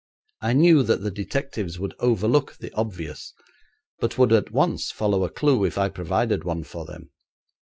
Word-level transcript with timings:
I 0.41 0.53
knew 0.53 0.81
that 0.81 1.03
the 1.03 1.11
detectives 1.11 1.77
would 1.77 1.93
overlook 1.99 2.57
the 2.57 2.73
obvious, 2.73 3.35
but 3.99 4.17
would 4.17 4.33
at 4.33 4.49
once 4.49 4.89
follow 4.89 5.23
a 5.23 5.29
clue 5.29 5.63
if 5.63 5.77
I 5.77 5.89
provided 5.89 6.43
one 6.43 6.63
for 6.63 6.85
them. 6.85 7.11